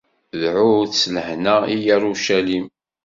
Dɛut 0.41 0.91
s 1.01 1.03
lehna 1.15 1.55
i 1.73 1.75
Yarucalim. 1.85 2.65